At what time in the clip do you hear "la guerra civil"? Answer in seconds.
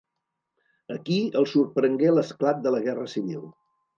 2.77-3.45